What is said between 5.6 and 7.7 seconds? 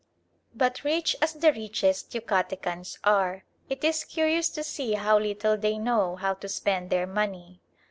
know how to spend their money.